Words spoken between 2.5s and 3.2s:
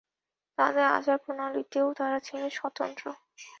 স্বতন্ত্র।